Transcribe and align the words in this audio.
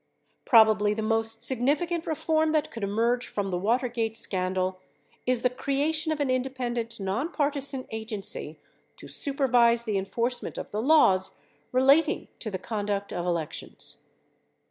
Probably 0.45 0.95
the 0.95 1.03
most 1.03 1.43
significant 1.43 2.07
reform 2.07 2.53
that 2.53 2.71
could 2.71 2.83
emerge 2.83 3.27
from 3.27 3.51
the 3.51 3.57
Watergate 3.59 4.17
scandal 4.17 4.79
is 5.27 5.43
the 5.43 5.49
creation 5.51 6.11
of 6.11 6.19
an 6.19 6.27
independent 6.31 6.99
nonpartisan 6.99 7.85
agen 7.91 8.23
cy 8.23 8.57
to 8.97 9.07
supervise 9.07 9.83
the 9.83 9.99
enforcement 9.99 10.57
of 10.57 10.71
the 10.71 10.81
laws 10.81 11.35
relating 11.71 12.29
to 12.39 12.49
the 12.49 12.57
conduct 12.57 13.13
of 13.13 13.27
elections. 13.27 14.01